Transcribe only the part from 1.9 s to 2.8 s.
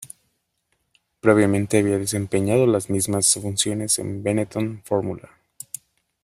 desempeñado